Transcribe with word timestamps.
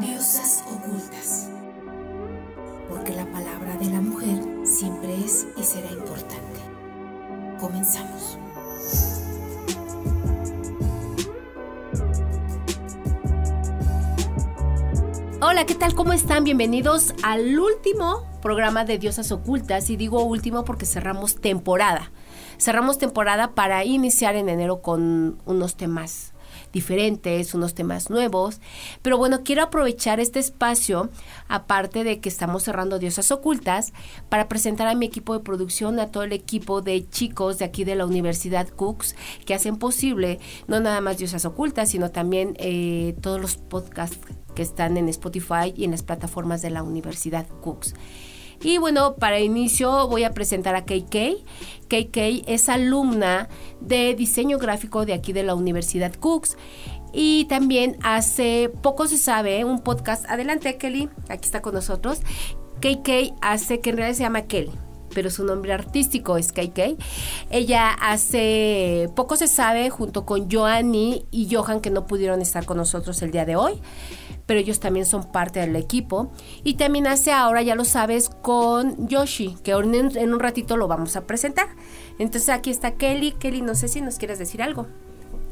Diosas 0.00 0.62
ocultas. 0.70 1.48
Porque 2.86 3.12
la 3.14 3.24
palabra 3.32 3.76
de 3.78 3.86
la 3.86 4.02
mujer 4.02 4.38
siempre 4.64 5.14
es 5.14 5.46
y 5.56 5.62
será 5.62 5.90
importante. 5.90 6.60
Comenzamos. 7.58 8.38
Hola, 15.40 15.64
¿qué 15.64 15.74
tal? 15.74 15.94
¿Cómo 15.94 16.12
están? 16.12 16.44
Bienvenidos 16.44 17.14
al 17.22 17.58
último 17.58 18.26
programa 18.42 18.84
de 18.84 18.98
Diosas 18.98 19.32
Ocultas. 19.32 19.88
Y 19.88 19.96
digo 19.96 20.22
último 20.24 20.64
porque 20.66 20.84
cerramos 20.84 21.36
temporada. 21.36 22.10
Cerramos 22.58 22.98
temporada 22.98 23.54
para 23.54 23.82
iniciar 23.84 24.36
en 24.36 24.50
enero 24.50 24.82
con 24.82 25.40
unos 25.46 25.76
temas 25.76 26.34
diferentes, 26.72 27.54
unos 27.54 27.74
temas 27.74 28.10
nuevos. 28.10 28.60
Pero 29.02 29.18
bueno, 29.18 29.42
quiero 29.44 29.62
aprovechar 29.62 30.20
este 30.20 30.38
espacio, 30.38 31.10
aparte 31.48 32.04
de 32.04 32.20
que 32.20 32.28
estamos 32.28 32.62
cerrando 32.62 32.98
Diosas 32.98 33.30
Ocultas, 33.30 33.92
para 34.28 34.48
presentar 34.48 34.88
a 34.88 34.94
mi 34.94 35.06
equipo 35.06 35.34
de 35.34 35.40
producción, 35.40 36.00
a 36.00 36.10
todo 36.10 36.22
el 36.22 36.32
equipo 36.32 36.82
de 36.82 37.08
chicos 37.08 37.58
de 37.58 37.64
aquí 37.64 37.84
de 37.84 37.96
la 37.96 38.06
Universidad 38.06 38.68
Cooks, 38.68 39.16
que 39.44 39.54
hacen 39.54 39.76
posible 39.76 40.38
no 40.66 40.80
nada 40.80 41.00
más 41.00 41.18
Diosas 41.18 41.44
Ocultas, 41.44 41.90
sino 41.90 42.10
también 42.10 42.56
eh, 42.58 43.16
todos 43.20 43.40
los 43.40 43.56
podcasts 43.56 44.18
que 44.54 44.62
están 44.62 44.96
en 44.96 45.08
Spotify 45.08 45.72
y 45.76 45.84
en 45.84 45.92
las 45.92 46.02
plataformas 46.02 46.62
de 46.62 46.70
la 46.70 46.82
Universidad 46.82 47.46
Cooks. 47.60 47.94
Y 48.62 48.78
bueno, 48.78 49.16
para 49.16 49.40
inicio 49.40 50.08
voy 50.08 50.24
a 50.24 50.32
presentar 50.32 50.74
a 50.76 50.84
KK. 50.84 51.44
KK 51.88 52.44
es 52.46 52.68
alumna 52.68 53.48
de 53.80 54.14
diseño 54.14 54.58
gráfico 54.58 55.06
de 55.06 55.14
aquí 55.14 55.32
de 55.32 55.42
la 55.42 55.54
Universidad 55.54 56.14
Cooks. 56.14 56.56
Y 57.12 57.46
también 57.46 57.96
hace 58.02 58.70
poco 58.82 59.06
se 59.06 59.18
sabe 59.18 59.64
un 59.64 59.80
podcast. 59.80 60.24
Adelante, 60.28 60.76
Kelly. 60.76 61.08
Aquí 61.28 61.44
está 61.44 61.62
con 61.62 61.74
nosotros. 61.74 62.20
KK 62.80 63.34
hace, 63.40 63.80
que 63.80 63.90
en 63.90 63.96
realidad 63.96 64.16
se 64.16 64.22
llama 64.22 64.42
Kelly 64.42 64.72
pero 65.16 65.30
su 65.30 65.44
nombre 65.44 65.72
artístico 65.72 66.36
es 66.36 66.52
KK. 66.52 66.98
Ella 67.48 67.88
hace 67.90 69.08
poco 69.16 69.36
se 69.36 69.48
sabe 69.48 69.88
junto 69.88 70.26
con 70.26 70.50
Joanny 70.50 71.24
y 71.30 71.48
Johan 71.50 71.80
que 71.80 71.88
no 71.88 72.06
pudieron 72.06 72.42
estar 72.42 72.66
con 72.66 72.76
nosotros 72.76 73.22
el 73.22 73.30
día 73.30 73.46
de 73.46 73.56
hoy 73.56 73.80
pero 74.44 74.60
ellos 74.60 74.78
también 74.78 75.06
son 75.06 75.32
parte 75.32 75.58
del 75.58 75.74
equipo. 75.74 76.30
Y 76.62 76.74
también 76.74 77.08
hace 77.08 77.32
ahora, 77.32 77.62
ya 77.62 77.74
lo 77.74 77.84
sabes, 77.84 78.28
con 78.28 79.08
Yoshi, 79.08 79.56
que 79.64 79.72
en, 79.72 80.32
un 80.32 80.38
ratito 80.38 80.76
lo 80.76 80.86
vamos 80.86 81.16
a 81.16 81.26
presentar. 81.26 81.66
Entonces 82.20 82.48
aquí 82.50 82.70
está 82.70 82.92
Kelly. 82.92 83.32
Kelly, 83.32 83.60
no 83.60 83.74
sé 83.74 83.88
si 83.88 84.00
nos 84.00 84.18
quieres 84.18 84.38
decir 84.38 84.62
algo. 84.62 84.86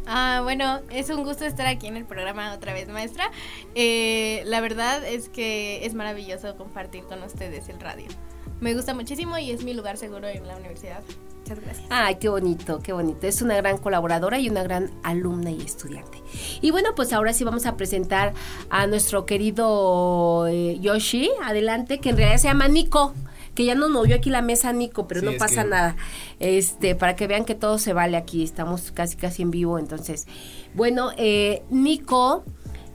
Ah, 0.06 0.40
bueno, 0.44 0.80
es 0.90 1.10
un 1.10 1.24
gusto 1.24 1.44
estar 1.44 1.66
aquí 1.66 1.88
en 1.88 1.96
el 1.96 2.04
programa 2.04 2.52
otra 2.52 2.72
vez, 2.72 2.88
maestra. 2.88 3.32
Eh, 3.74 4.42
la 4.46 4.60
verdad 4.60 5.04
es 5.04 5.28
que 5.28 5.84
es 5.84 5.94
maravilloso 5.94 6.54
compartir 6.56 7.02
con 7.04 7.20
ustedes 7.24 7.68
el 7.68 7.80
radio. 7.80 8.06
Me 8.64 8.72
gusta 8.72 8.94
muchísimo 8.94 9.36
y 9.36 9.50
es 9.50 9.62
mi 9.62 9.74
lugar 9.74 9.98
seguro 9.98 10.26
en 10.26 10.46
la 10.46 10.56
universidad. 10.56 11.02
Muchas 11.40 11.60
gracias. 11.60 11.86
Ay, 11.90 12.14
qué 12.14 12.30
bonito, 12.30 12.80
qué 12.82 12.94
bonito. 12.94 13.26
Es 13.26 13.42
una 13.42 13.56
gran 13.56 13.76
colaboradora 13.76 14.38
y 14.38 14.48
una 14.48 14.62
gran 14.62 14.90
alumna 15.02 15.50
y 15.50 15.60
estudiante. 15.60 16.22
Y 16.62 16.70
bueno, 16.70 16.94
pues 16.96 17.12
ahora 17.12 17.34
sí 17.34 17.44
vamos 17.44 17.66
a 17.66 17.76
presentar 17.76 18.32
a 18.70 18.86
nuestro 18.86 19.26
querido 19.26 20.46
eh, 20.48 20.78
Yoshi. 20.80 21.30
Adelante, 21.42 21.98
que 21.98 22.08
en 22.08 22.16
realidad 22.16 22.38
se 22.38 22.48
llama 22.48 22.66
Nico 22.68 23.12
que 23.54 23.66
ya 23.66 23.74
nos 23.74 23.90
movió 23.90 24.16
aquí 24.16 24.30
la 24.30 24.40
mesa 24.40 24.72
Nico, 24.72 25.06
pero 25.06 25.20
no 25.20 25.32
pasa 25.38 25.62
nada. 25.62 25.94
Este, 26.40 26.94
para 26.94 27.16
que 27.16 27.26
vean 27.26 27.44
que 27.44 27.54
todo 27.54 27.76
se 27.76 27.92
vale 27.92 28.16
aquí, 28.16 28.42
estamos 28.42 28.92
casi 28.92 29.16
casi 29.16 29.42
en 29.42 29.50
vivo, 29.50 29.78
entonces. 29.78 30.26
Bueno, 30.72 31.10
eh, 31.18 31.62
Nico, 31.68 32.44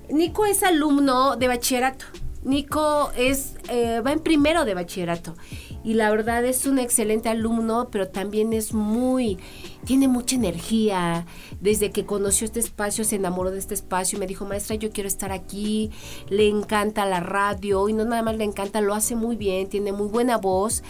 Nico 0.09 0.47
es 0.47 0.63
alumno 0.63 1.35
de 1.35 1.47
bachillerato. 1.47 2.05
Nico 2.43 3.11
es, 3.17 3.55
eh, 3.69 4.01
va 4.05 4.11
en 4.11 4.19
primero 4.19 4.65
de 4.65 4.73
bachillerato 4.73 5.35
y 5.83 5.93
la 5.93 6.09
verdad 6.09 6.45
es 6.45 6.65
un 6.65 6.79
excelente 6.79 7.29
alumno, 7.29 7.89
pero 7.91 8.07
también 8.07 8.53
es 8.53 8.73
muy, 8.73 9.37
tiene 9.85 10.07
mucha 10.07 10.35
energía. 10.35 11.25
Desde 11.61 11.91
que 11.91 12.05
conoció 12.05 12.45
este 12.45 12.59
espacio, 12.59 13.03
se 13.03 13.15
enamoró 13.15 13.51
de 13.51 13.59
este 13.59 13.73
espacio 13.73 14.17
y 14.17 14.19
me 14.19 14.27
dijo, 14.27 14.45
maestra, 14.45 14.75
yo 14.75 14.91
quiero 14.91 15.07
estar 15.07 15.31
aquí. 15.31 15.91
Le 16.29 16.47
encanta 16.47 17.05
la 17.05 17.19
radio 17.19 17.89
y 17.89 17.93
no 17.93 18.05
nada 18.05 18.21
más 18.21 18.37
le 18.37 18.43
encanta, 18.43 18.81
lo 18.81 18.93
hace 18.93 19.15
muy 19.15 19.35
bien, 19.35 19.69
tiene 19.69 19.91
muy 19.91 20.07
buena 20.07 20.37
voz 20.37 20.83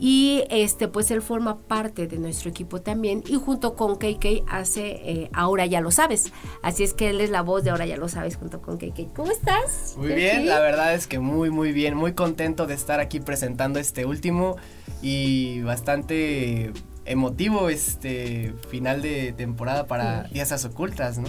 y 0.00 0.44
este 0.48 0.88
pues 0.88 1.10
él 1.10 1.20
forma 1.20 1.58
parte 1.58 2.06
de 2.06 2.18
nuestro 2.18 2.48
equipo 2.48 2.80
también 2.80 3.22
y 3.26 3.34
junto 3.34 3.74
con 3.74 3.96
KK 3.96 4.44
hace 4.48 5.00
eh, 5.04 5.30
Ahora 5.34 5.66
ya 5.66 5.82
lo 5.82 5.90
sabes. 5.90 6.32
Así 6.62 6.82
es 6.82 6.94
que 6.94 7.10
él 7.10 7.20
es 7.20 7.30
la 7.30 7.42
voz 7.42 7.62
de 7.62 7.70
Ahora 7.70 7.86
ya 7.86 7.98
lo 7.98 8.08
sabes 8.08 8.36
junto 8.36 8.62
con 8.62 8.78
KK. 8.78 9.12
¿Cómo 9.14 9.30
estás? 9.30 9.94
Muy 9.98 10.14
bien, 10.14 10.46
la 10.46 10.58
verdad 10.60 10.94
es 10.94 11.06
que 11.06 11.18
muy 11.18 11.50
muy 11.50 11.72
bien, 11.72 11.94
muy 11.94 12.14
contento 12.14 12.66
de 12.66 12.74
estar 12.74 12.98
aquí 12.98 13.20
presentando 13.20 13.78
este 13.78 14.06
último 14.06 14.56
y 15.02 15.60
bastante 15.60 16.72
emotivo 17.10 17.68
este 17.70 18.54
final 18.68 19.02
de 19.02 19.32
temporada 19.32 19.86
para 19.86 20.24
Días 20.24 20.64
Ocultas, 20.64 21.18
¿no? 21.18 21.28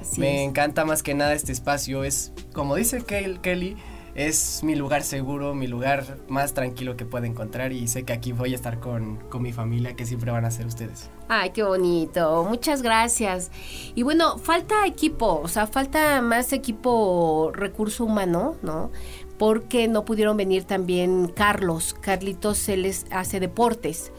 Así 0.00 0.20
Me 0.20 0.42
encanta 0.42 0.84
más 0.84 1.04
que 1.04 1.14
nada 1.14 1.32
este 1.32 1.52
espacio, 1.52 2.02
es 2.02 2.32
como 2.52 2.74
dice 2.74 3.04
Kelly, 3.04 3.76
es 4.16 4.64
mi 4.64 4.74
lugar 4.74 5.04
seguro, 5.04 5.54
mi 5.54 5.68
lugar 5.68 6.18
más 6.26 6.54
tranquilo 6.54 6.96
que 6.96 7.04
puedo 7.04 7.24
encontrar 7.24 7.72
y 7.72 7.86
sé 7.86 8.02
que 8.02 8.12
aquí 8.12 8.32
voy 8.32 8.52
a 8.52 8.56
estar 8.56 8.80
con, 8.80 9.16
con, 9.30 9.42
mi 9.42 9.52
familia 9.52 9.94
que 9.94 10.06
siempre 10.06 10.32
van 10.32 10.44
a 10.44 10.50
ser 10.50 10.66
ustedes. 10.66 11.08
Ay, 11.28 11.50
qué 11.50 11.62
bonito, 11.62 12.44
muchas 12.48 12.82
gracias. 12.82 13.52
Y 13.94 14.02
bueno, 14.02 14.38
falta 14.38 14.86
equipo, 14.86 15.40
o 15.40 15.46
sea, 15.46 15.68
falta 15.68 16.20
más 16.20 16.52
equipo 16.52 17.52
recurso 17.54 18.04
humano, 18.04 18.56
¿no? 18.62 18.90
Porque 19.38 19.86
no 19.86 20.04
pudieron 20.04 20.36
venir 20.36 20.64
también 20.64 21.28
Carlos, 21.28 21.94
Carlitos, 21.94 22.68
él 22.68 22.82
les 22.82 23.06
hace 23.12 23.38
deportes 23.38 24.12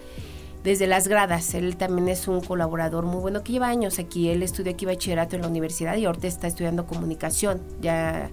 desde 0.64 0.88
las 0.88 1.08
gradas. 1.08 1.54
Él 1.54 1.76
también 1.78 2.08
es 2.08 2.28
un 2.28 2.42
colaborador 2.42 3.06
muy 3.06 3.20
bueno 3.20 3.44
que 3.44 3.52
lleva 3.52 3.68
años 3.68 4.00
aquí. 4.00 4.30
Él 4.30 4.44
estudia 4.44 4.72
aquí 4.74 4.86
bachillerato 4.86 5.36
en 5.36 5.42
la 5.42 5.48
universidad 5.48 5.96
y 5.98 6.06
ahorita 6.06 6.28
está 6.28 6.48
estudiando 6.48 6.86
comunicación. 6.86 7.62
Ya, 7.82 8.30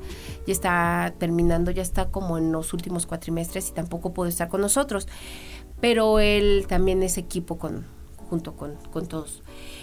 ya 0.47 0.53
está 0.53 1.15
terminando, 1.19 1.71
ya 1.71 1.83
está 1.83 2.11
como 2.11 2.39
en 2.39 2.53
los 2.53 2.73
últimos 2.73 3.07
cuatrimestres 3.07 3.71
y 3.71 3.73
tampoco 3.73 4.13
puede 4.15 4.31
estar 4.31 4.49
con 4.49 4.61
nosotros. 4.61 5.09
Pero 5.81 6.21
él 6.21 6.67
también 6.69 7.03
es 7.03 7.19
equipo 7.19 7.59
con, 7.59 7.87
junto 8.29 8.55
con, 8.55 8.77
con 8.93 9.07
todos. 9.07 9.43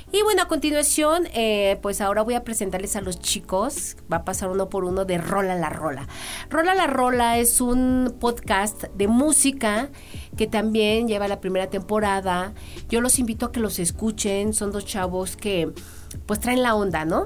Y 0.10 0.22
bueno, 0.24 0.42
a 0.42 0.48
continuación, 0.48 1.28
eh, 1.34 1.80
pues 1.82 2.00
ahora 2.00 2.22
voy 2.22 2.36
a 2.36 2.46
presentarles 2.46 2.96
a 2.96 3.02
los 3.02 3.20
chicos. 3.20 3.98
Va 4.12 4.18
a 4.18 4.26
pasar 4.26 4.50
uno 4.50 4.70
por 4.70 4.86
uno 4.86 5.04
de 5.04 5.18
Rola 5.18 5.56
la 5.56 5.70
Rola. 5.70 6.08
Rola 6.50 6.76
la 6.76 6.88
Rola 6.88 7.38
es 7.38 7.60
un 7.60 8.16
podcast 8.18 8.86
de 8.96 9.10
música 9.10 9.90
que 10.38 10.48
también 10.48 11.10
lleva 11.10 11.28
la 11.28 11.42
primera 11.42 11.70
temporada. 11.70 12.54
Yo 12.88 13.02
los 13.02 13.20
invito 13.20 13.48
a 13.48 13.52
que 13.52 13.60
los 13.60 13.80
escuchen. 13.80 14.54
Son 14.54 14.72
dos 14.72 14.86
chavos 14.86 15.36
que 15.36 15.74
pues 16.26 16.40
traen 16.40 16.64
la 16.64 16.76
onda, 16.76 17.04
¿no? 17.04 17.26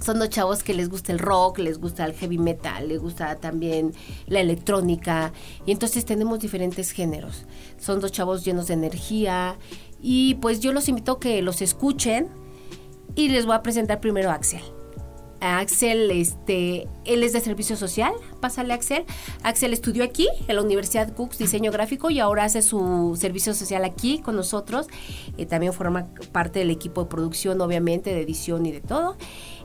Son 0.00 0.18
dos 0.18 0.30
chavos 0.30 0.62
que 0.62 0.74
les 0.74 0.88
gusta 0.88 1.12
el 1.12 1.18
rock, 1.18 1.58
les 1.58 1.78
gusta 1.78 2.04
el 2.04 2.12
heavy 2.14 2.38
metal, 2.38 2.88
les 2.88 3.00
gusta 3.00 3.36
también 3.36 3.92
la 4.26 4.40
electrónica. 4.40 5.32
Y 5.66 5.72
entonces 5.72 6.04
tenemos 6.04 6.40
diferentes 6.40 6.90
géneros. 6.90 7.44
Son 7.78 8.00
dos 8.00 8.12
chavos 8.12 8.44
llenos 8.44 8.68
de 8.68 8.74
energía 8.74 9.56
y 10.00 10.34
pues 10.36 10.60
yo 10.60 10.72
los 10.72 10.88
invito 10.88 11.12
a 11.12 11.20
que 11.20 11.42
los 11.42 11.62
escuchen 11.62 12.28
y 13.14 13.28
les 13.28 13.46
voy 13.46 13.54
a 13.54 13.62
presentar 13.62 14.00
primero 14.00 14.30
a 14.30 14.34
Axel. 14.34 14.62
Axel, 15.42 16.10
este, 16.12 16.86
él 17.04 17.24
es 17.24 17.32
de 17.32 17.40
servicio 17.40 17.76
social, 17.76 18.12
pásale 18.40 18.72
Axel. 18.72 19.04
Axel 19.42 19.72
estudió 19.72 20.04
aquí 20.04 20.28
en 20.46 20.54
la 20.54 20.62
Universidad 20.62 21.12
Cooks 21.12 21.38
Diseño 21.38 21.72
Gráfico 21.72 22.10
y 22.10 22.20
ahora 22.20 22.44
hace 22.44 22.62
su 22.62 23.18
servicio 23.20 23.52
social 23.52 23.84
aquí 23.84 24.20
con 24.20 24.36
nosotros. 24.36 24.86
Eh, 25.36 25.46
también 25.46 25.72
forma 25.72 26.06
parte 26.30 26.60
del 26.60 26.70
equipo 26.70 27.02
de 27.02 27.10
producción, 27.10 27.60
obviamente, 27.60 28.14
de 28.14 28.20
edición 28.20 28.64
y 28.66 28.72
de 28.72 28.80
todo. 28.80 29.16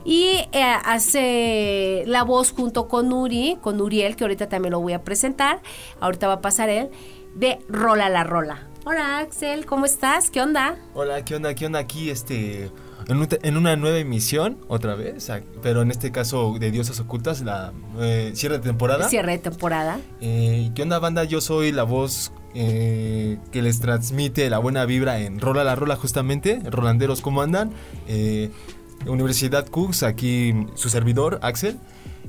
Y 0.04 0.48
eh, 0.52 0.62
hace 0.84 2.02
la 2.06 2.24
voz 2.24 2.50
junto 2.50 2.88
con 2.88 3.12
Uri, 3.12 3.58
con 3.60 3.80
Uriel, 3.80 4.16
que 4.16 4.24
ahorita 4.24 4.48
también 4.48 4.72
lo 4.72 4.80
voy 4.80 4.94
a 4.94 5.04
presentar. 5.04 5.62
Ahorita 6.00 6.26
va 6.26 6.34
a 6.34 6.40
pasar 6.40 6.70
él, 6.70 6.90
de 7.36 7.58
Rola 7.68 8.08
la 8.08 8.24
Rola. 8.24 8.68
Hola 8.84 9.18
Axel, 9.18 9.66
¿cómo 9.66 9.84
estás? 9.84 10.30
¿Qué 10.30 10.40
onda? 10.40 10.76
Hola, 10.94 11.24
¿qué 11.24 11.36
onda? 11.36 11.54
¿Qué 11.54 11.66
onda 11.66 11.78
aquí? 11.78 12.10
Este, 12.10 12.70
en, 13.08 13.56
una 13.56 13.76
nueva 13.76 13.98
emisión, 13.98 14.58
otra 14.68 14.94
vez, 14.94 15.30
pero 15.62 15.80
en 15.80 15.90
este 15.90 16.12
caso 16.12 16.56
de 16.58 16.70
Diosas 16.70 17.00
Ocultas, 17.00 17.40
la 17.40 17.72
eh, 17.98 18.32
cierre 18.34 18.58
de 18.58 18.64
temporada. 18.64 19.08
Cierre 19.08 19.32
de 19.32 19.38
temporada. 19.38 19.98
Eh, 20.20 20.70
¿Qué 20.74 20.82
onda, 20.82 20.98
banda? 20.98 21.24
Yo 21.24 21.40
soy 21.40 21.72
la 21.72 21.84
voz 21.84 22.32
eh, 22.54 23.38
que 23.50 23.62
les 23.62 23.80
transmite 23.80 24.50
la 24.50 24.58
buena 24.58 24.84
vibra 24.84 25.20
en 25.20 25.40
Rola 25.40 25.64
la 25.64 25.74
Rola, 25.74 25.96
justamente. 25.96 26.60
Rolanderos, 26.64 27.22
¿cómo 27.22 27.40
andan? 27.40 27.72
Universidad 29.06 29.66
Cooks, 29.66 30.02
aquí 30.02 30.52
su 30.74 30.90
servidor, 30.90 31.38
Axel. 31.42 31.78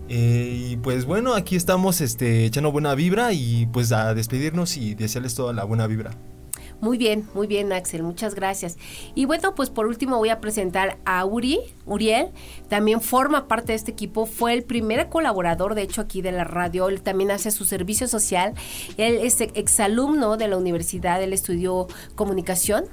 y 0.07 0.77
pues 0.77 1.03
bueno, 1.03 1.33
aquí 1.35 1.57
estamos 1.57 1.99
este, 1.99 2.45
echando 2.45 2.71
buena 2.71 2.95
vibra 2.95 3.33
y 3.33 3.67
pues 3.73 3.91
a 3.91 4.13
despedirnos 4.13 4.77
y 4.77 4.95
desearles 4.95 5.35
toda 5.35 5.51
la 5.51 5.65
buena 5.65 5.87
vibra. 5.87 6.11
Muy 6.81 6.97
bien, 6.97 7.27
muy 7.33 7.45
bien, 7.45 7.73
Axel, 7.73 8.03
muchas 8.03 8.35
gracias. 8.35 8.77
Y 9.13 9.25
bueno, 9.25 9.53
pues 9.53 9.69
por 9.69 9.85
último 9.85 10.17
voy 10.17 10.29
a 10.29 10.39
presentar 10.39 10.97
a 11.03 11.25
Uri, 11.25 11.59
Uriel, 11.85 12.29
también 12.69 13.01
forma 13.01 13.49
parte 13.49 13.73
de 13.73 13.75
este 13.75 13.91
equipo, 13.91 14.25
fue 14.25 14.53
el 14.53 14.63
primer 14.63 15.09
colaborador, 15.09 15.75
de 15.75 15.81
hecho, 15.81 15.99
aquí 15.99 16.21
de 16.21 16.31
la 16.31 16.45
radio, 16.45 16.87
él 16.87 17.01
también 17.01 17.31
hace 17.31 17.51
su 17.51 17.65
servicio 17.65 18.07
social, 18.07 18.53
él 18.95 19.19
es 19.21 19.41
exalumno 19.41 20.37
de 20.37 20.47
la 20.47 20.55
universidad, 20.55 21.21
él 21.21 21.33
estudió 21.33 21.87
comunicación, 22.15 22.85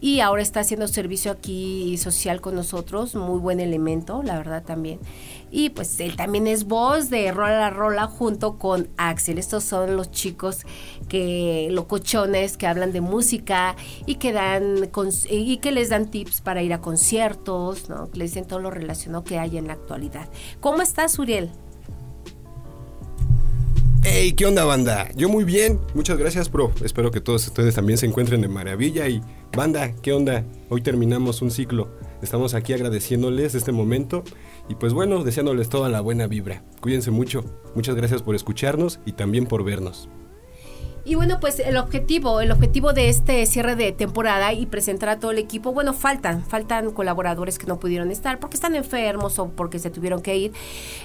y 0.00 0.20
ahora 0.20 0.42
está 0.42 0.60
haciendo 0.60 0.88
servicio 0.88 1.32
aquí 1.32 1.96
social 1.96 2.40
con 2.40 2.54
nosotros, 2.54 3.14
muy 3.14 3.40
buen 3.40 3.60
elemento, 3.60 4.22
la 4.22 4.36
verdad 4.36 4.62
también. 4.62 5.00
Y 5.50 5.70
pues 5.70 5.98
él 6.00 6.16
también 6.16 6.46
es 6.46 6.64
voz 6.64 7.08
de 7.08 7.32
Rola 7.32 7.58
la 7.58 7.70
Rola 7.70 8.06
junto 8.06 8.58
con 8.58 8.88
Axel. 8.98 9.38
Estos 9.38 9.64
son 9.64 9.96
los 9.96 10.10
chicos 10.10 10.66
que 11.08 11.68
locochones 11.70 12.58
que 12.58 12.66
hablan 12.66 12.92
de 12.92 13.00
música 13.00 13.74
y 14.04 14.16
que 14.16 14.32
dan 14.32 14.90
y 15.30 15.56
que 15.56 15.72
les 15.72 15.88
dan 15.88 16.10
tips 16.10 16.42
para 16.42 16.62
ir 16.62 16.74
a 16.74 16.80
conciertos, 16.80 17.88
¿no? 17.88 18.10
Que 18.10 18.18
les 18.18 18.32
dicen 18.32 18.46
todo 18.46 18.58
lo 18.58 18.70
relacionado 18.70 19.24
que 19.24 19.38
hay 19.38 19.56
en 19.56 19.66
la 19.66 19.72
actualidad. 19.72 20.28
¿Cómo 20.60 20.82
estás, 20.82 21.18
Uriel? 21.18 21.50
Hey, 24.08 24.34
¿qué 24.34 24.46
onda, 24.46 24.64
banda? 24.64 25.08
Yo 25.16 25.28
muy 25.28 25.42
bien, 25.42 25.80
muchas 25.92 26.16
gracias, 26.16 26.48
bro. 26.48 26.70
Espero 26.84 27.10
que 27.10 27.20
todos 27.20 27.48
ustedes 27.48 27.74
también 27.74 27.98
se 27.98 28.06
encuentren 28.06 28.40
de 28.40 28.46
maravilla. 28.46 29.08
Y, 29.08 29.20
banda, 29.56 29.96
¿qué 30.00 30.12
onda? 30.12 30.44
Hoy 30.68 30.80
terminamos 30.80 31.42
un 31.42 31.50
ciclo. 31.50 31.88
Estamos 32.22 32.54
aquí 32.54 32.72
agradeciéndoles 32.72 33.56
este 33.56 33.72
momento 33.72 34.22
y, 34.68 34.76
pues 34.76 34.92
bueno, 34.92 35.24
deseándoles 35.24 35.68
toda 35.68 35.88
la 35.88 36.02
buena 36.02 36.28
vibra. 36.28 36.62
Cuídense 36.80 37.10
mucho. 37.10 37.44
Muchas 37.74 37.96
gracias 37.96 38.22
por 38.22 38.36
escucharnos 38.36 39.00
y 39.06 39.12
también 39.12 39.46
por 39.46 39.64
vernos. 39.64 40.08
Y 41.08 41.14
bueno, 41.14 41.38
pues 41.38 41.60
el 41.60 41.76
objetivo, 41.76 42.40
el 42.40 42.50
objetivo 42.50 42.92
de 42.92 43.08
este 43.08 43.46
cierre 43.46 43.76
de 43.76 43.92
temporada 43.92 44.52
y 44.52 44.66
presentar 44.66 45.08
a 45.08 45.20
todo 45.20 45.30
el 45.30 45.38
equipo, 45.38 45.72
bueno, 45.72 45.92
faltan, 45.92 46.44
faltan 46.44 46.90
colaboradores 46.90 47.60
que 47.60 47.66
no 47.68 47.78
pudieron 47.78 48.10
estar 48.10 48.40
porque 48.40 48.56
están 48.56 48.74
enfermos 48.74 49.38
o 49.38 49.50
porque 49.50 49.78
se 49.78 49.88
tuvieron 49.90 50.20
que 50.20 50.36
ir. 50.36 50.52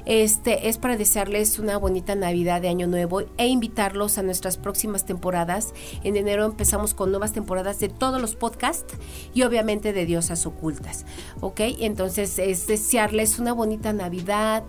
Este 0.08 0.70
es 0.70 0.80
para 0.80 0.98
desearles 0.98 1.60
una 1.60 1.78
bonita 1.78 2.16
Navidad 2.16 2.64
de 2.64 2.70
Año 2.70 2.88
Nuevo 2.88 3.22
e 3.38 3.46
invitarlos 3.46 4.18
a 4.18 4.24
nuestras 4.24 4.58
próximas 4.58 5.06
temporadas. 5.06 5.76
En 6.04 6.16
enero 6.16 6.46
empezamos 6.46 6.96
con 6.96 7.12
nuevas 7.12 7.32
temporadas 7.32 7.78
de 7.78 7.90
todos 7.90 8.20
los 8.20 8.36
podcasts 8.36 8.96
y 9.36 9.44
obviamente 9.44 9.94
de 9.94 10.08
Diosas 10.08 10.48
Ocultas. 10.48 11.06
¿Ok? 11.42 11.60
Entonces 11.80 12.40
es 12.40 12.66
desearles 12.66 13.38
una 13.38 13.54
bonita 13.54 13.94
Navidad, 13.94 14.64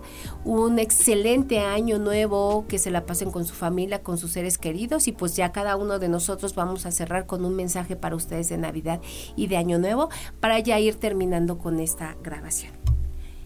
un 0.45 0.77
excelente 0.77 1.57
año 1.57 1.97
nuevo, 1.97 2.65
que 2.67 2.77
se 2.77 2.91
la 2.91 3.07
pasen 3.07 3.31
con 3.31 3.45
su 3.45 3.55
familia, 3.55 4.03
con 4.03 4.19
sus 4.19 4.29
seres 4.29 4.59
queridos 4.59 5.07
y 5.07 5.22
pues 5.23 5.37
ya 5.37 5.53
cada 5.53 5.77
uno 5.77 5.99
de 5.99 6.09
nosotros 6.09 6.53
vamos 6.53 6.85
a 6.85 6.91
cerrar 6.91 7.25
con 7.27 7.45
un 7.45 7.55
mensaje 7.55 7.95
para 7.95 8.13
ustedes 8.13 8.49
de 8.49 8.57
Navidad 8.57 8.99
y 9.37 9.47
de 9.47 9.55
Año 9.55 9.79
Nuevo 9.79 10.09
para 10.41 10.59
ya 10.59 10.77
ir 10.81 10.95
terminando 10.95 11.59
con 11.59 11.79
esta 11.79 12.17
grabación. 12.21 12.73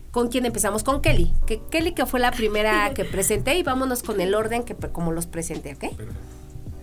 ¿Con 0.10 0.30
quién 0.30 0.48
empezamos? 0.48 0.84
Con 0.84 1.02
Kelly. 1.02 1.32
Que 1.46 1.62
Kelly 1.70 1.92
que 1.92 2.08
fue 2.08 2.20
la 2.20 2.32
primera 2.32 2.96
que 2.96 3.06
presenté 3.06 3.60
y 3.60 3.62
vámonos 3.62 4.02
con 4.02 4.20
el 4.22 4.34
orden 4.34 4.64
que 4.64 4.74
como 4.74 5.12
los 5.12 5.28
presenté, 5.28 5.76
¿ok? 5.76 5.94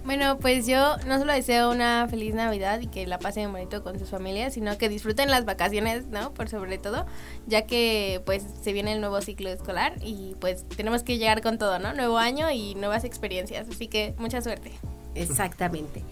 Bueno, 0.05 0.39
pues 0.39 0.67
yo 0.67 0.99
no 1.07 1.19
solo 1.19 1.33
deseo 1.33 1.71
una 1.71 2.07
feliz 2.09 2.35
Navidad 2.35 2.79
y 2.81 2.89
que 2.89 3.07
la 3.07 3.19
pasen 3.19 3.51
bonito 3.51 3.83
con 3.83 3.99
sus 3.99 4.11
familias, 4.11 4.53
sino 4.53 4.77
que 4.77 4.91
disfruten 4.91 5.31
las 5.31 5.47
vacaciones, 5.47 6.09
¿no? 6.09 6.35
Por 6.35 6.51
sobre 6.51 6.77
todo, 6.77 7.07
ya 7.47 7.63
que 7.63 8.21
pues 8.27 8.45
se 8.63 8.75
viene 8.75 8.93
el 8.93 9.01
nuevo 9.01 9.23
ciclo 9.23 9.49
escolar 9.49 9.95
y 10.03 10.35
pues 10.41 10.67
tenemos 10.77 11.03
que 11.05 11.17
llegar 11.17 11.41
con 11.41 11.57
todo, 11.57 11.79
¿no? 11.79 11.95
Nuevo 11.95 12.19
año 12.19 12.51
y 12.51 12.75
nuevas 12.75 13.05
experiencias, 13.05 13.67
así 13.67 13.89
que 13.89 14.15
mucha 14.19 14.43
suerte. 14.43 14.73
Exactamente. 15.15 16.03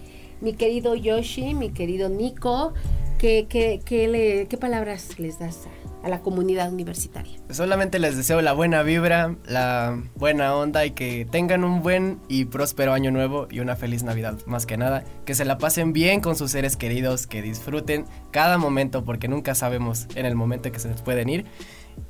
Mi 0.41 0.53
querido 0.53 0.95
Yoshi, 0.95 1.53
mi 1.53 1.69
querido 1.71 2.09
Nico, 2.09 2.73
¿qué, 3.19 3.45
qué, 3.47 3.79
qué, 3.85 4.07
le, 4.07 4.47
qué 4.47 4.57
palabras 4.57 5.19
les 5.19 5.37
das 5.37 5.67
a, 5.67 5.82
la 6.09 6.21
comunidad 6.21 6.71
universitaria? 6.71 7.39
Solamente 7.49 7.99
les 7.99 8.17
deseo 8.17 8.41
la 8.41 8.53
buena 8.53 8.83
vibra, 8.83 9.35
la 9.45 10.01
buena 10.15 10.55
onda 10.55 10.85
y 10.85 10.91
que 10.91 11.27
tengan 11.29 11.63
un 11.63 11.81
buen 11.81 12.19
y 12.27 12.45
próspero 12.45 12.93
año 12.93 13.11
nuevo 13.11 13.47
y 13.49 13.59
una 13.59 13.75
feliz 13.75 14.03
Navidad, 14.03 14.37
más 14.45 14.65
que 14.65 14.77
nada. 14.77 15.03
Que 15.25 15.35
se 15.35 15.45
la 15.45 15.57
pasen 15.57 15.93
bien 15.93 16.21
con 16.21 16.35
sus 16.35 16.51
seres 16.51 16.75
queridos, 16.75 17.27
que 17.27 17.41
disfruten 17.41 18.05
cada 18.31 18.57
momento 18.57 19.03
porque 19.03 19.27
nunca 19.27 19.55
sabemos 19.55 20.07
en 20.15 20.25
el 20.25 20.35
momento 20.35 20.71
que 20.71 20.79
se 20.79 20.89
les 20.89 21.01
pueden 21.01 21.29
ir. 21.29 21.45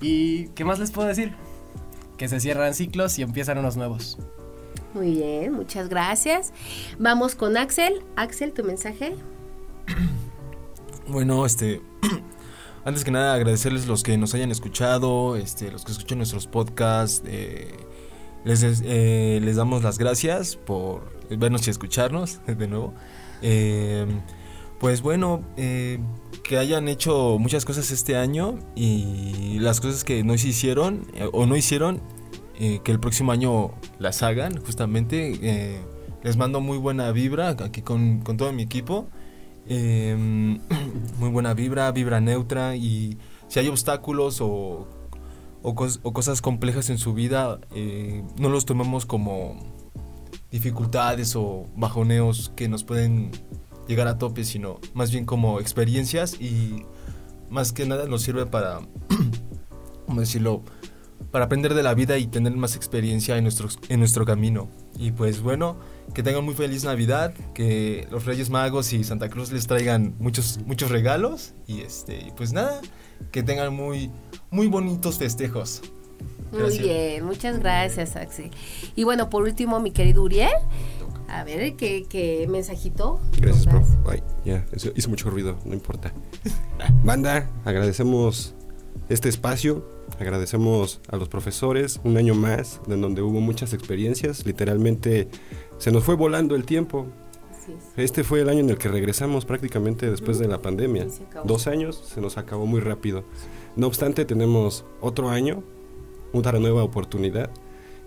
¿Y 0.02 0.48
qué 0.50 0.66
más 0.66 0.80
les 0.80 0.92
puedo 0.92 1.08
decir? 1.08 1.34
Que 2.18 2.28
se 2.28 2.40
cierran 2.40 2.74
ciclos 2.74 3.18
y 3.20 3.22
empiezan 3.22 3.58
unos 3.58 3.78
nuevos. 3.78 4.18
Muy 4.94 5.16
bien, 5.16 5.54
muchas 5.54 5.90
gracias. 5.90 6.54
Vamos 7.00 7.36
con 7.36 7.58
Axel. 7.58 8.02
Axel, 8.16 8.54
tu 8.54 8.64
mensaje. 8.64 9.16
Bueno, 11.08 11.46
este 11.46 11.82
antes 12.86 13.04
que 13.04 13.12
nada 13.12 13.34
agradecerles 13.34 13.88
los 13.88 14.04
que 14.04 14.18
nos 14.18 14.34
hayan 14.34 14.52
escuchado, 14.52 15.36
este, 15.36 15.72
los 15.72 15.86
que 15.86 15.92
escuchan 15.92 16.18
nuestros 16.20 16.48
podcasts. 16.48 17.24
Eh, 17.26 17.76
les, 18.44 18.64
eh, 18.64 19.40
les 19.42 19.56
damos 19.56 19.84
las 19.84 19.98
gracias 19.98 20.58
por 20.58 21.18
vernos 21.30 21.66
y 21.68 21.70
escucharnos 21.70 22.42
de 22.48 22.68
nuevo. 22.68 22.94
Eh, 23.42 24.06
pues 24.80 25.02
bueno, 25.02 25.44
que 25.56 26.58
hayan 26.58 26.90
hecho 26.90 27.38
muchas 27.40 27.64
cosas 27.64 27.90
este 27.92 28.18
año 28.18 28.60
y 28.76 29.58
las 29.60 29.80
cosas 29.80 30.04
que 30.04 30.26
no 30.26 30.38
se 30.38 30.50
hicieron 30.50 31.08
o 31.32 31.46
no 31.46 31.56
hicieron 31.56 32.02
eh, 32.60 32.82
que 32.84 32.92
el 32.92 33.00
próximo 33.00 33.32
año 33.32 33.72
las 34.00 34.22
hagan, 34.22 34.58
justamente. 34.64 35.38
Eh, 35.42 35.82
les 36.24 36.38
mando 36.38 36.62
muy 36.62 36.78
buena 36.78 37.12
vibra 37.12 37.50
aquí 37.50 37.82
con, 37.82 38.20
con 38.22 38.38
todo 38.38 38.54
mi 38.54 38.64
equipo. 38.64 39.10
Em, 39.68 40.60
muy 41.20 41.30
buena 41.30 41.54
vibra, 41.54 41.92
vibra 41.92 42.20
neutra 42.20 42.76
y 42.76 43.18
si 43.48 43.60
hay 43.60 43.68
obstáculos 43.68 44.42
o, 44.42 44.88
o, 45.62 45.74
cosas 46.14 46.42
complejas 46.42 46.90
en 46.90 46.98
su 46.98 47.14
vida, 47.14 47.60
eh, 47.74 48.24
no 48.38 48.50
los 48.50 48.66
tomemos 48.66 49.06
como 49.06 49.56
dificultades 50.52 51.36
o 51.36 51.68
bajoneos 51.76 52.52
que 52.56 52.68
nos 52.68 52.84
pueden 52.84 53.32
llegar 53.88 54.08
a 54.08 54.18
tope, 54.18 54.44
sino 54.44 54.80
más 54.94 55.12
bien 55.12 55.26
como 55.26 55.60
experiencias 55.60 56.40
y 56.40 56.86
más 57.50 57.72
que 57.72 57.86
nada 57.86 58.08
nos 58.08 58.22
sirve 58.22 58.46
para, 58.46 58.82
¿cómo 60.06 60.20
decirlo? 60.20 60.64
para 61.32 61.46
aprender 61.46 61.74
de 61.74 61.82
la 61.82 61.96
vida 61.96 62.20
y 62.20 62.28
tener 62.28 62.56
más 62.56 62.76
experiencia 62.76 63.38
en 63.38 63.44
nuestro, 63.44 63.68
en 63.90 64.00
nuestro 64.00 64.24
camino. 64.24 64.70
Y 65.00 65.12
pues 65.12 65.42
bueno, 65.42 65.78
que 66.14 66.24
tengan 66.24 66.44
muy 66.44 66.54
feliz 66.54 66.84
Navidad, 66.84 67.34
que 67.54 68.08
los 68.12 68.26
Reyes 68.26 68.50
Magos 68.50 68.94
y 68.94 69.04
Santa 69.04 69.30
Cruz 69.30 69.52
les 69.52 69.68
traigan 69.68 70.16
muchos, 70.20 70.60
muchos 70.66 70.92
regalos 70.92 71.54
y 71.68 71.82
este, 71.82 72.32
pues 72.36 72.54
nada, 72.54 72.82
que 73.32 73.44
tengan 73.44 73.74
muy, 73.74 74.12
muy 74.52 74.68
bonitos 74.68 75.18
festejos. 75.18 75.82
Muy 76.52 76.78
bien, 76.78 77.26
muchas 77.26 77.60
gracias 77.60 78.16
Axel. 78.16 78.52
Y 78.96 79.04
bueno, 79.04 79.30
por 79.30 79.44
último, 79.44 79.80
mi 79.80 79.92
querido 79.92 80.24
Uriel, 80.24 80.52
a 81.28 81.44
ver, 81.44 81.76
¿qué, 81.76 82.06
qué 82.08 82.46
mensajito? 82.48 83.20
Gracias, 83.40 83.66
bro. 83.66 83.84
Ay, 84.08 84.22
ya, 84.46 84.66
hizo 84.96 85.10
mucho 85.10 85.30
ruido, 85.30 85.58
no 85.66 85.74
importa. 85.74 86.14
Banda, 87.04 87.50
agradecemos 87.66 88.54
este 89.10 89.30
espacio 89.30 89.84
Agradecemos 90.20 91.02
a 91.10 91.18
los 91.18 91.28
profesores 91.28 92.00
un 92.04 92.18
año 92.18 92.36
más, 92.36 92.82
en 92.88 93.02
donde 93.02 93.22
hubo 93.22 93.40
muchas 93.42 93.74
experiencias. 93.74 94.46
Literalmente 94.46 95.28
se 95.78 95.92
nos 95.92 96.04
fue 96.04 96.16
volando 96.16 96.56
el 96.56 96.66
tiempo. 96.66 97.08
Este 97.96 98.24
fue 98.24 98.42
el 98.42 98.50
año 98.50 98.60
en 98.60 98.70
el 98.70 98.78
que 98.78 98.90
regresamos 98.90 99.46
prácticamente 99.46 100.10
después 100.10 100.38
de 100.38 100.48
la 100.48 100.62
pandemia. 100.62 101.08
Dos 101.46 101.68
años 101.68 102.04
se 102.14 102.22
nos 102.22 102.38
acabó 102.38 102.66
muy 102.66 102.82
rápido. 102.82 103.24
No 103.76 103.88
obstante, 103.88 104.26
tenemos 104.26 104.86
otro 105.02 105.30
año, 105.30 105.64
una 106.34 106.52
nueva 106.54 106.84
oportunidad 106.84 107.50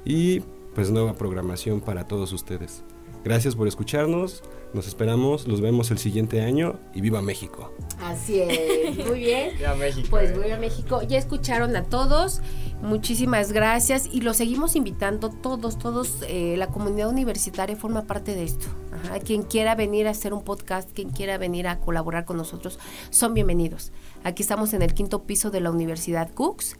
y 0.04 0.40
pues 0.74 0.90
nueva 0.90 1.14
programación 1.14 1.80
para 1.80 2.06
todos 2.06 2.32
ustedes. 2.32 2.84
Gracias 3.24 3.56
por 3.56 3.66
escucharnos. 3.66 4.42
Nos 4.72 4.86
esperamos, 4.86 5.48
los 5.48 5.60
vemos 5.60 5.90
el 5.90 5.98
siguiente 5.98 6.42
año 6.42 6.78
y 6.94 7.00
viva 7.00 7.22
México. 7.22 7.72
Así 8.00 8.40
es, 8.40 9.04
muy 9.06 9.20
bien. 9.20 9.50
viva 9.58 9.74
México. 9.74 10.08
Pues 10.10 10.30
eh. 10.30 10.38
viva 10.38 10.56
México. 10.58 11.02
Ya 11.02 11.18
escucharon 11.18 11.74
a 11.76 11.82
todos, 11.84 12.40
muchísimas 12.82 13.52
gracias 13.52 14.08
y 14.12 14.20
los 14.20 14.36
seguimos 14.36 14.76
invitando 14.76 15.30
todos, 15.30 15.78
todos, 15.78 16.18
eh, 16.28 16.54
la 16.56 16.68
comunidad 16.68 17.08
universitaria 17.08 17.74
forma 17.74 18.06
parte 18.06 18.34
de 18.34 18.44
esto. 18.44 18.66
Ajá. 18.92 19.18
Quien 19.20 19.42
quiera 19.42 19.74
venir 19.74 20.06
a 20.06 20.10
hacer 20.10 20.32
un 20.32 20.44
podcast, 20.44 20.90
quien 20.92 21.10
quiera 21.10 21.38
venir 21.38 21.68
a 21.68 21.80
colaborar 21.80 22.26
con 22.26 22.36
nosotros, 22.36 22.78
son 23.10 23.34
bienvenidos. 23.34 23.92
Aquí 24.24 24.42
estamos 24.42 24.72
en 24.72 24.82
el 24.82 24.94
quinto 24.94 25.24
piso 25.24 25.50
de 25.50 25.60
la 25.60 25.70
Universidad 25.70 26.30
Cooks 26.32 26.76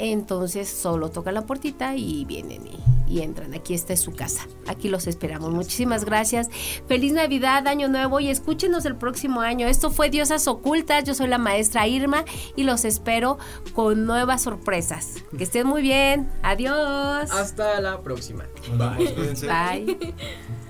entonces 0.00 0.68
solo 0.68 1.10
tocan 1.10 1.34
la 1.34 1.42
puertita 1.42 1.94
y 1.94 2.24
vienen 2.24 2.62
y, 3.06 3.20
entran. 3.20 3.54
Aquí 3.54 3.74
está 3.74 3.96
su 3.96 4.12
casa. 4.12 4.46
Aquí 4.68 4.88
los 4.88 5.06
esperamos. 5.06 5.50
Muchísimas 5.50 6.04
gracias. 6.04 6.48
Feliz 6.86 7.12
Navidad, 7.12 7.66
Año 7.66 7.88
Nuevo 7.88 8.20
y 8.20 8.30
escúchenos 8.30 8.84
el 8.84 8.96
próximo 8.96 9.40
año. 9.40 9.66
Esto 9.66 9.90
fue 9.90 10.10
Diosas 10.10 10.46
Ocultas. 10.46 11.04
Yo 11.04 11.14
soy 11.14 11.26
la 11.26 11.38
maestra 11.38 11.88
Irma 11.88 12.24
y 12.54 12.62
los 12.62 12.84
espero 12.84 13.38
con 13.74 14.06
nuevas 14.06 14.42
sorpresas. 14.42 15.24
Que 15.36 15.44
estén 15.44 15.66
muy 15.66 15.82
bien. 15.82 16.30
Adiós. 16.42 17.30
Hasta 17.32 17.80
la 17.80 18.00
próxima. 18.00 18.44
Bye. 18.78 19.34
Bye. 19.42 20.14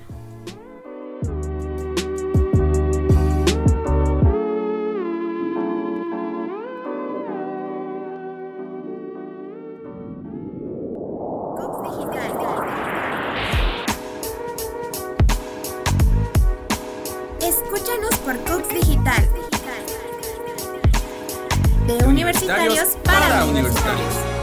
Escúchanos 17.41 18.15
por 18.23 18.37
Cooks 18.39 18.69
Digital. 18.69 19.27
De 21.87 22.05
universitarios 22.05 22.97
para 23.03 23.45
universitarios. 23.45 24.40